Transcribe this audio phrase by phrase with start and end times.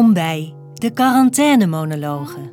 [0.00, 2.52] Welkom bij de quarantainemonologen.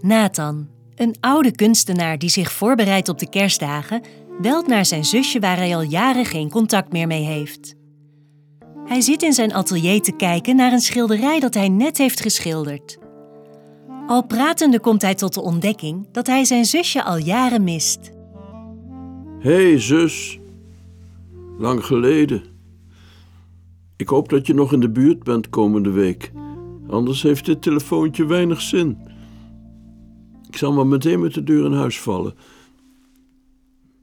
[0.00, 4.02] Nathan, een oude kunstenaar die zich voorbereidt op de kerstdagen,
[4.40, 7.74] belt naar zijn zusje waar hij al jaren geen contact meer mee heeft.
[8.84, 12.98] Hij zit in zijn atelier te kijken naar een schilderij dat hij net heeft geschilderd.
[14.06, 18.10] Al pratende komt hij tot de ontdekking dat hij zijn zusje al jaren mist.
[19.38, 20.38] Hé hey, zus,
[21.58, 22.50] lang geleden.
[24.00, 26.32] Ik hoop dat je nog in de buurt bent komende week.
[26.88, 28.98] Anders heeft dit telefoontje weinig zin.
[30.48, 32.34] Ik zal maar meteen met de deur in huis vallen.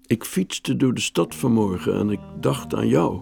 [0.05, 3.21] Ik fietste door de stad vanmorgen en ik dacht aan jou.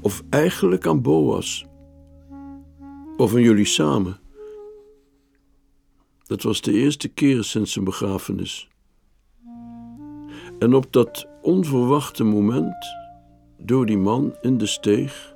[0.00, 1.66] Of eigenlijk aan Boas.
[3.16, 4.20] Of aan jullie samen.
[6.22, 8.68] Dat was de eerste keer sinds zijn begrafenis.
[10.58, 13.01] En op dat onverwachte moment
[13.64, 15.34] door die man in de steeg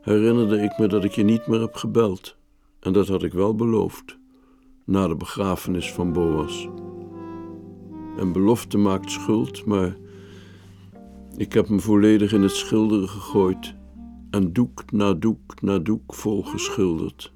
[0.00, 2.36] herinnerde ik me dat ik je niet meer heb gebeld.
[2.80, 4.18] En dat had ik wel beloofd,
[4.84, 6.68] na de begrafenis van Boas.
[8.18, 9.96] En belofte maakt schuld, maar
[11.36, 13.74] ik heb me volledig in het schilderen gegooid
[14.30, 17.32] en doek na doek na doek vol geschilderd.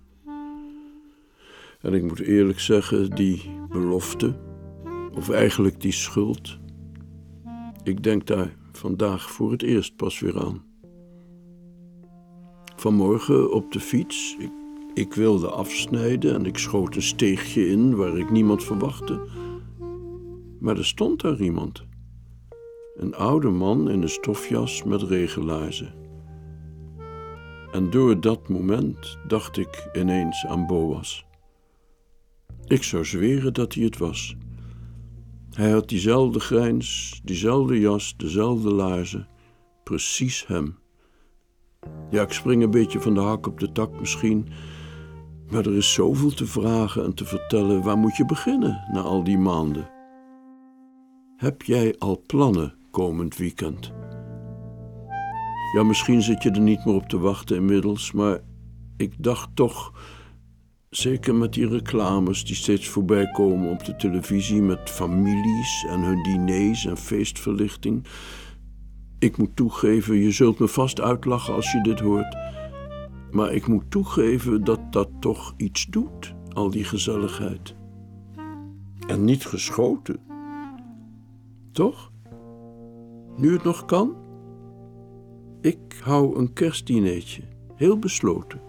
[1.80, 4.36] En ik moet eerlijk zeggen, die belofte,
[5.14, 6.58] of eigenlijk die schuld,
[7.82, 10.64] ik denk daar vandaag voor het eerst pas weer aan.
[12.76, 14.36] Vanmorgen op de fiets.
[14.38, 14.50] Ik,
[14.94, 19.20] ik wilde afsnijden en ik schoot een steegje in waar ik niemand verwachtte.
[20.60, 21.84] Maar er stond daar iemand.
[22.96, 25.94] Een oude man in een stofjas met regenlaarzen.
[27.72, 31.26] En door dat moment dacht ik ineens aan Boas.
[32.64, 34.36] Ik zou zweren dat hij het was.
[35.56, 39.28] Hij had diezelfde grijns, diezelfde jas, dezelfde laarzen.
[39.84, 40.78] Precies hem.
[42.10, 44.48] Ja, ik spring een beetje van de hak op de tak misschien.
[45.50, 47.82] Maar er is zoveel te vragen en te vertellen.
[47.82, 49.90] Waar moet je beginnen na al die maanden?
[51.36, 53.92] Heb jij al plannen komend weekend?
[55.74, 58.40] Ja, misschien zit je er niet meer op te wachten inmiddels, maar
[58.96, 59.92] ik dacht toch
[60.96, 66.22] Zeker met die reclames die steeds voorbij komen op de televisie met families en hun
[66.22, 68.06] diners en feestverlichting.
[69.18, 72.36] Ik moet toegeven, je zult me vast uitlachen als je dit hoort.
[73.30, 77.74] Maar ik moet toegeven dat dat toch iets doet, al die gezelligheid.
[79.06, 80.20] En niet geschoten.
[81.72, 82.12] Toch?
[83.36, 84.16] Nu het nog kan?
[85.60, 87.42] Ik hou een kerstdineetje,
[87.74, 88.65] heel besloten.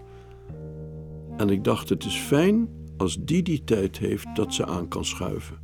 [1.38, 5.04] En ik dacht, het is fijn als die die tijd heeft dat ze aan kan
[5.04, 5.58] schuiven.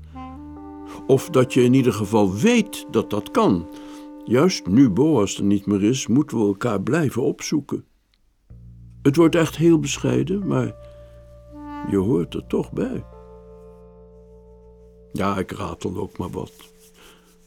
[1.07, 3.69] Of dat je in ieder geval weet dat dat kan.
[4.25, 7.85] Juist nu Boas er niet meer is, moeten we elkaar blijven opzoeken.
[9.03, 10.75] Het wordt echt heel bescheiden, maar
[11.91, 13.05] je hoort er toch bij.
[15.13, 16.53] Ja, ik ratel ook maar wat.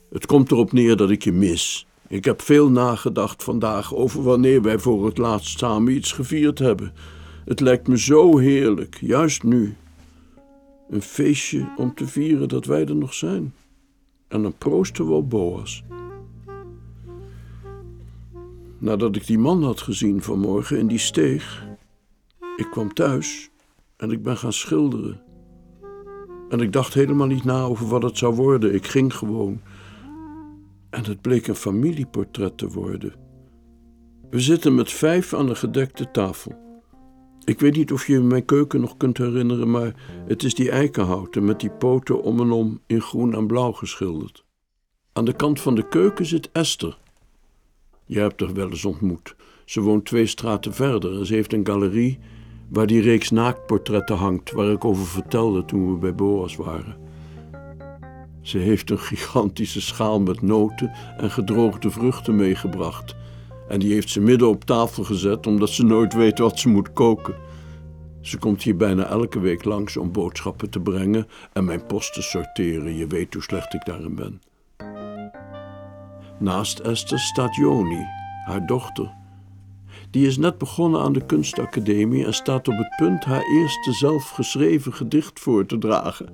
[0.09, 1.87] Het komt erop neer dat ik je mis.
[2.07, 6.93] Ik heb veel nagedacht vandaag over wanneer wij voor het laatst samen iets gevierd hebben.
[7.47, 9.75] Het lijkt me zo heerlijk, juist nu.
[10.89, 13.53] Een feestje om te vieren dat wij er nog zijn.
[14.27, 15.83] En dan proosten we op Boas.
[18.77, 21.67] Nadat ik die man had gezien vanmorgen in die steeg,
[22.55, 23.49] ik kwam thuis
[23.97, 25.21] en ik ben gaan schilderen.
[26.49, 28.73] En ik dacht helemaal niet na over wat het zou worden.
[28.73, 29.61] Ik ging gewoon.
[30.89, 33.13] En het bleek een familieportret te worden.
[34.29, 36.66] We zitten met vijf aan een gedekte tafel.
[37.47, 39.93] Ik weet niet of je mijn keuken nog kunt herinneren, maar
[40.27, 44.45] het is die eikenhouten met die poten om en om in groen en blauw geschilderd.
[45.13, 46.97] Aan de kant van de keuken zit Esther.
[48.05, 49.35] Je hebt haar wel eens ontmoet.
[49.65, 52.19] Ze woont twee straten verder en ze heeft een galerie
[52.69, 56.97] waar die reeks naaktportretten hangt, waar ik over vertelde toen we bij Boas waren.
[58.41, 63.15] Ze heeft een gigantische schaal met noten en gedroogde vruchten meegebracht
[63.67, 66.93] en die heeft ze midden op tafel gezet omdat ze nooit weet wat ze moet
[66.93, 67.35] koken.
[68.21, 72.21] Ze komt hier bijna elke week langs om boodschappen te brengen en mijn post te
[72.21, 72.95] sorteren.
[72.95, 74.41] Je weet hoe slecht ik daarin ben.
[76.39, 78.05] Naast Esther staat Joni,
[78.45, 79.13] haar dochter.
[80.11, 84.93] Die is net begonnen aan de kunstacademie en staat op het punt haar eerste zelfgeschreven
[84.93, 86.29] gedicht voor te dragen.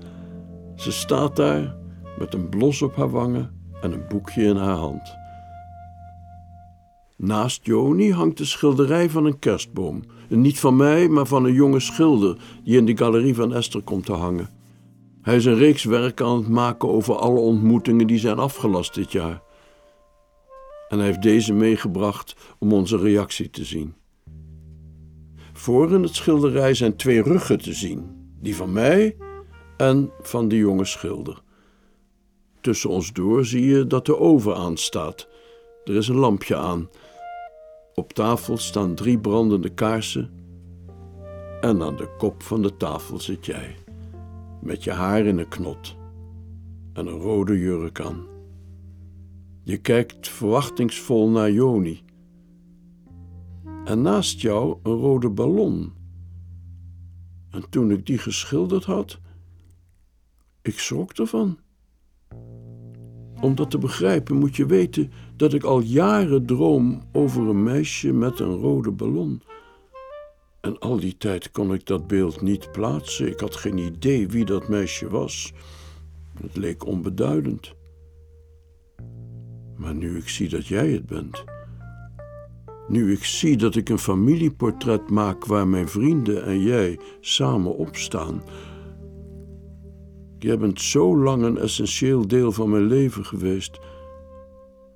[0.75, 1.75] Ze staat daar
[2.17, 3.51] met een blos op haar wangen
[3.81, 5.22] en een boekje in haar hand.
[7.23, 10.03] Naast Joni hangt de schilderij van een kerstboom.
[10.29, 14.05] niet van mij, maar van een jonge schilder die in de galerie van Esther komt
[14.05, 14.49] te hangen.
[15.21, 19.11] Hij is een reeks werken aan het maken over alle ontmoetingen die zijn afgelast dit
[19.11, 19.41] jaar.
[20.89, 23.93] En hij heeft deze meegebracht om onze reactie te zien.
[25.53, 29.17] Voor in het schilderij zijn twee ruggen te zien: die van mij
[29.77, 31.41] en van de jonge schilder.
[32.61, 35.27] Tussen ons door zie je dat de oven aanstaat.
[35.83, 36.89] Er is een lampje aan.
[37.95, 40.29] Op tafel staan drie brandende kaarsen.
[41.61, 43.75] En aan de kop van de tafel zit jij,
[44.61, 45.95] met je haar in een knot
[46.93, 48.25] en een rode jurk aan.
[49.63, 52.01] Je kijkt verwachtingsvol naar Joni.
[53.85, 55.93] En naast jou een rode ballon.
[57.49, 59.19] En toen ik die geschilderd had,
[60.61, 61.57] ik schrok ervan.
[63.43, 68.13] Om dat te begrijpen moet je weten dat ik al jaren droom over een meisje
[68.13, 69.41] met een rode ballon.
[70.61, 73.27] En al die tijd kon ik dat beeld niet plaatsen.
[73.27, 75.53] Ik had geen idee wie dat meisje was.
[76.41, 77.73] Het leek onbeduidend.
[79.77, 81.43] Maar nu ik zie dat jij het bent,
[82.87, 88.41] nu ik zie dat ik een familieportret maak waar mijn vrienden en jij samen opstaan.
[90.43, 93.79] Jij bent zo lang een essentieel deel van mijn leven geweest.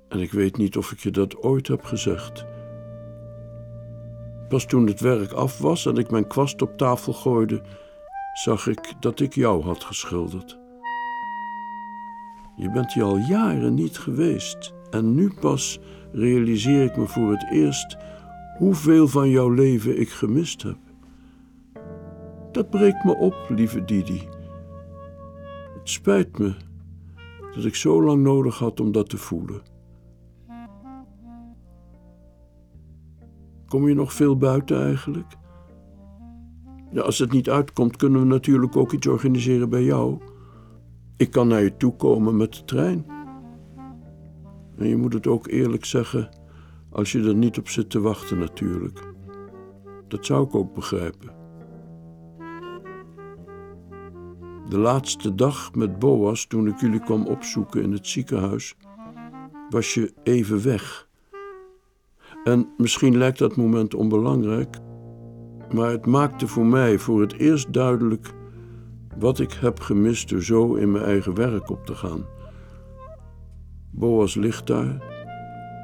[0.08, 2.44] En ik weet niet of ik je dat ooit heb gezegd.
[4.48, 7.62] Pas toen het werk af was en ik mijn kwast op tafel gooide,
[8.32, 10.58] zag ik dat ik jou had geschilderd.
[12.56, 15.80] Je bent hier al jaren niet geweest en nu pas
[16.12, 17.96] realiseer ik me voor het eerst
[18.58, 20.78] hoeveel van jouw leven ik gemist heb.
[22.52, 24.28] Dat breekt me op, lieve Didi.
[25.88, 26.54] Spijt me
[27.54, 29.62] dat ik zo lang nodig had om dat te voelen.
[33.66, 35.36] Kom je nog veel buiten eigenlijk?
[36.90, 40.18] Ja, als het niet uitkomt, kunnen we natuurlijk ook iets organiseren bij jou.
[41.16, 43.06] Ik kan naar je toe komen met de trein.
[44.76, 46.28] En je moet het ook eerlijk zeggen,
[46.90, 49.14] als je er niet op zit te wachten natuurlijk.
[50.08, 51.37] Dat zou ik ook begrijpen.
[54.68, 58.76] De laatste dag met Boas, toen ik jullie kwam opzoeken in het ziekenhuis,
[59.70, 61.08] was je even weg.
[62.44, 64.76] En misschien lijkt dat moment onbelangrijk,
[65.72, 68.34] maar het maakte voor mij voor het eerst duidelijk
[69.18, 72.24] wat ik heb gemist door zo in mijn eigen werk op te gaan.
[73.90, 75.02] Boas ligt daar,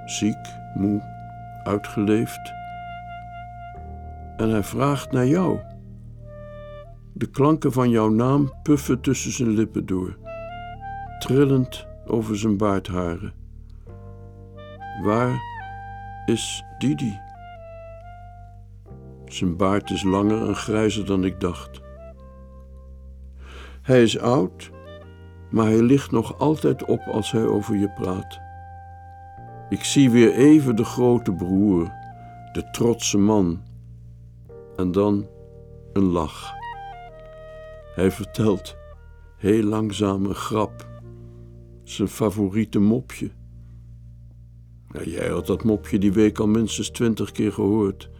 [0.06, 1.02] ziek, moe,
[1.62, 2.52] uitgeleefd.
[4.36, 5.73] En hij vraagt naar jou.
[7.16, 10.16] De klanken van jouw naam puffen tussen zijn lippen door,
[11.18, 13.32] trillend over zijn baardharen.
[15.02, 15.40] Waar
[16.26, 17.20] is Didi?
[19.24, 21.80] Zijn baard is langer en grijzer dan ik dacht.
[23.82, 24.70] Hij is oud,
[25.50, 28.40] maar hij ligt nog altijd op als hij over je praat.
[29.68, 31.92] Ik zie weer even de grote broer,
[32.52, 33.62] de trotse man,
[34.76, 35.26] en dan
[35.92, 36.62] een lach.
[37.94, 38.76] Hij vertelt
[39.36, 40.88] heel langzaam een grap,
[41.82, 43.30] zijn favoriete mopje.
[45.04, 48.10] Jij had dat mopje die week al minstens twintig keer gehoord.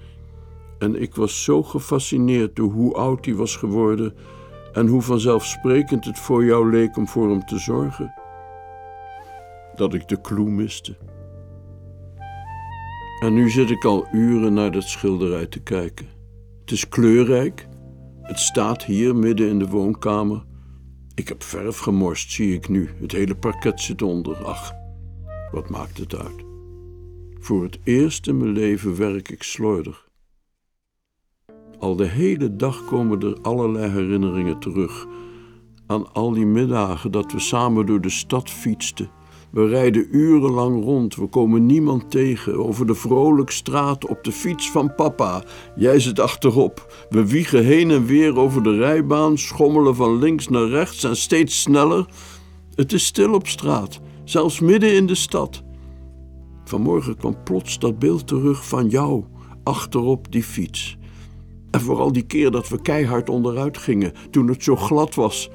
[0.79, 4.15] En ik was zo gefascineerd door hoe oud hij was geworden
[4.73, 8.15] en hoe vanzelfsprekend het voor jou leek om voor hem te zorgen,
[9.75, 10.97] dat ik de clue miste.
[13.21, 16.07] En nu zit ik al uren naar dat schilderij te kijken.
[16.61, 17.69] Het is kleurrijk.
[18.25, 20.45] Het staat hier midden in de woonkamer.
[21.15, 22.91] Ik heb verf gemorst, zie ik nu.
[23.01, 24.45] Het hele parket zit onder.
[24.45, 24.73] Ach,
[25.51, 26.45] wat maakt het uit?
[27.39, 30.09] Voor het eerst in mijn leven werk ik slordig.
[31.79, 35.07] Al de hele dag komen er allerlei herinneringen terug.
[35.87, 39.11] Aan al die middagen dat we samen door de stad fietsten.
[39.55, 42.67] We rijden urenlang rond, we komen niemand tegen.
[42.67, 45.45] Over de vrolijk straat op de fiets van papa.
[45.77, 47.07] Jij zit achterop.
[47.11, 51.61] We wiegen heen en weer over de rijbaan, schommelen van links naar rechts en steeds
[51.61, 52.07] sneller.
[52.75, 55.63] Het is stil op straat, zelfs midden in de stad.
[56.65, 59.25] Vanmorgen kwam plots dat beeld terug van jou,
[59.63, 60.97] achterop die fiets.
[61.71, 65.51] En vooral die keer dat we keihard onderuit gingen, toen het zo glad was.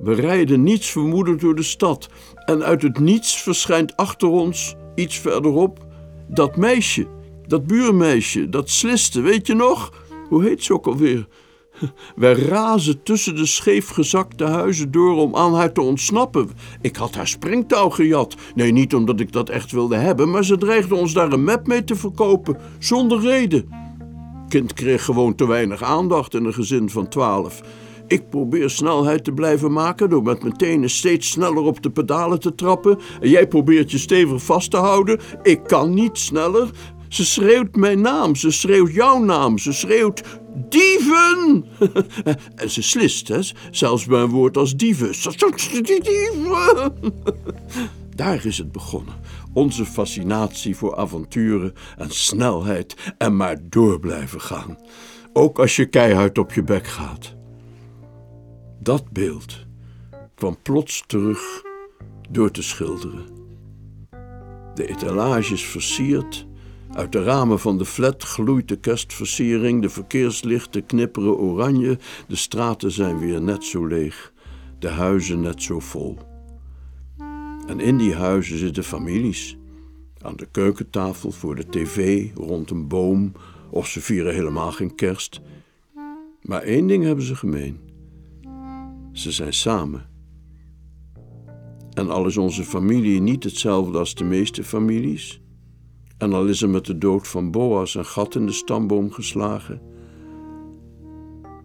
[0.00, 2.08] We rijden niets vermoedend door de stad
[2.44, 5.86] en uit het niets verschijnt achter ons, iets verderop,
[6.28, 7.06] dat meisje,
[7.46, 9.92] dat buurmeisje, dat sliste, weet je nog?
[10.28, 11.26] Hoe heet ze ook alweer?
[12.16, 16.50] Wij razen tussen de scheefgezakte huizen door om aan haar te ontsnappen.
[16.80, 18.34] Ik had haar springtouw gejat.
[18.54, 21.66] Nee, niet omdat ik dat echt wilde hebben, maar ze dreigde ons daar een map
[21.66, 23.86] mee te verkopen, zonder reden
[24.48, 27.60] kind kreeg gewoon te weinig aandacht in een gezin van twaalf.
[28.08, 32.40] Ik probeer snelheid te blijven maken door met mijn tenen steeds sneller op de pedalen
[32.40, 32.98] te trappen.
[33.20, 35.20] En jij probeert je stevig vast te houden.
[35.42, 36.70] Ik kan niet sneller.
[37.08, 40.22] Ze schreeuwt mijn naam, ze schreeuwt jouw naam, ze schreeuwt
[40.68, 41.64] dieven!
[42.54, 45.14] en ze slist, hè, zelfs bij een woord als dieven.
[45.82, 46.92] Dieven!
[48.16, 49.14] Daar is het begonnen.
[49.52, 54.78] Onze fascinatie voor avonturen en snelheid en maar door blijven gaan.
[55.32, 57.37] Ook als je keihard op je bek gaat.
[58.88, 59.66] Dat beeld
[60.34, 61.62] kwam plots terug
[62.30, 63.26] door te schilderen.
[64.74, 66.46] De etalage is versierd.
[66.92, 69.82] Uit de ramen van de flat gloeit de kerstversiering.
[69.82, 71.98] De verkeerslichten knipperen oranje.
[72.28, 74.32] De straten zijn weer net zo leeg.
[74.78, 76.18] De huizen net zo vol.
[77.66, 79.56] En in die huizen zitten families.
[80.22, 83.32] Aan de keukentafel, voor de tv, rond een boom.
[83.70, 85.40] Of ze vieren helemaal geen kerst.
[86.42, 87.87] Maar één ding hebben ze gemeen.
[89.12, 90.06] Ze zijn samen.
[91.92, 95.42] En al is onze familie niet hetzelfde als de meeste families,
[96.18, 99.80] en al is er met de dood van Boas een gat in de stamboom geslagen,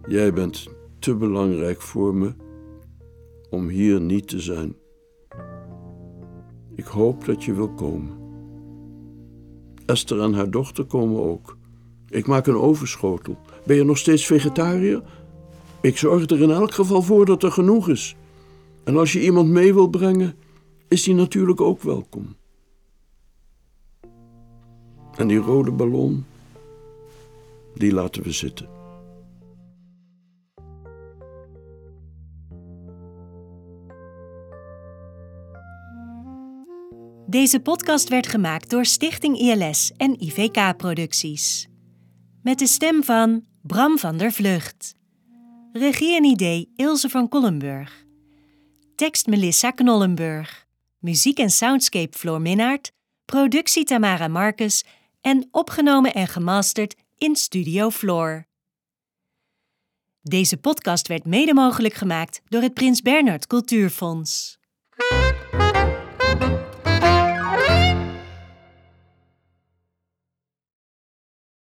[0.06, 2.34] jij bent te belangrijk voor me
[3.50, 4.76] om hier niet te zijn.
[6.74, 8.22] Ik hoop dat je wil komen.
[9.86, 11.56] Esther en haar dochter komen ook.
[12.08, 13.38] Ik maak een overschotel.
[13.66, 15.02] Ben je nog steeds vegetariër?
[15.84, 18.16] Ik zorg er in elk geval voor dat er genoeg is.
[18.84, 20.36] En als je iemand mee wil brengen,
[20.88, 22.36] is die natuurlijk ook welkom.
[25.16, 26.24] En die rode ballon,
[27.74, 28.68] die laten we zitten.
[37.26, 41.68] Deze podcast werd gemaakt door Stichting ILS en IVK Producties.
[42.42, 44.94] Met de stem van Bram van der Vlucht.
[45.76, 48.04] Regie en idee Ilse van Kollenburg.
[48.96, 50.66] Tekst Melissa Knollenburg.
[50.98, 52.92] Muziek en soundscape Floor Minnaert.
[53.24, 54.84] Productie Tamara Marcus.
[55.20, 58.46] En opgenomen en gemasterd in Studio Floor.
[60.22, 64.58] Deze podcast werd mede mogelijk gemaakt door het Prins Bernhard Cultuurfonds.